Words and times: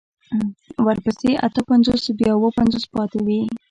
ورپسې 0.85 1.31
اته 1.45 1.61
پنځوس 1.69 2.03
بيا 2.19 2.31
اوه 2.37 2.49
پنځوس 2.57 2.83
پاتې 2.93 3.19
وي. 3.25 3.39